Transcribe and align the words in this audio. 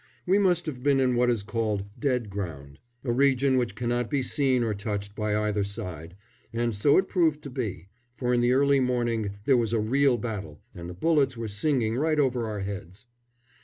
We 0.25 0.39
must 0.39 0.65
have 0.65 0.81
been 0.81 0.99
in 0.99 1.15
what 1.15 1.29
is 1.29 1.43
called 1.43 1.85
"dead 1.99 2.31
ground," 2.31 2.79
a 3.03 3.11
region 3.11 3.55
which 3.57 3.75
cannot 3.75 4.09
be 4.09 4.23
seen 4.23 4.63
or 4.63 4.73
touched 4.73 5.15
by 5.15 5.35
either 5.35 5.63
side, 5.63 6.15
and 6.51 6.73
so 6.73 6.97
it 6.97 7.07
proved 7.07 7.43
to 7.43 7.51
be, 7.51 7.87
for 8.11 8.33
in 8.33 8.41
the 8.41 8.53
early 8.53 8.79
morning 8.79 9.37
there 9.45 9.57
was 9.57 9.73
a 9.73 9.79
real 9.79 10.17
battle 10.17 10.59
and 10.73 10.89
the 10.89 10.95
bullets 10.95 11.37
were 11.37 11.47
singing 11.47 11.97
right 11.97 12.17
over 12.19 12.47
our 12.47 12.61
heads. 12.61 13.05